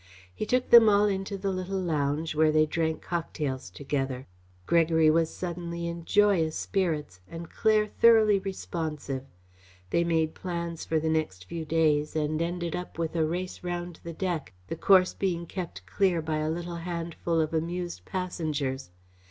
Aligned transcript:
He 0.33 0.47
took 0.47 0.71
them 0.71 0.89
all 0.89 1.05
into 1.05 1.37
the 1.37 1.51
little 1.51 1.79
lounge 1.79 2.33
where 2.33 2.51
they 2.51 2.65
drank 2.65 3.03
cocktails 3.03 3.69
together. 3.69 4.25
Gregory 4.65 5.11
was 5.11 5.29
suddenly 5.31 5.85
in 5.87 6.05
joyous 6.05 6.55
spirits, 6.55 7.21
and 7.29 7.51
Claire 7.51 7.85
thoroughly 7.85 8.39
responsive. 8.39 9.25
They 9.91 10.03
made 10.03 10.33
plans 10.33 10.85
for 10.85 10.99
the 10.99 11.07
next 11.07 11.45
few 11.45 11.65
days 11.65 12.15
and 12.15 12.41
ended 12.41 12.75
up 12.75 12.97
with 12.97 13.15
a 13.15 13.27
race 13.27 13.63
round 13.63 13.99
the 14.03 14.11
deck, 14.13 14.53
the 14.65 14.75
course 14.75 15.13
being 15.13 15.45
kept 15.45 15.85
clear 15.85 16.19
by 16.19 16.37
a 16.37 16.49
little 16.49 16.77
handful 16.77 17.39
of 17.39 17.53
amused 17.53 18.03
passengers. 18.03 18.89